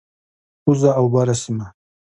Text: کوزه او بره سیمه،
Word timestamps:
کوزه 0.63 0.91
او 0.99 1.05
بره 1.13 1.35
سیمه، 1.41 1.67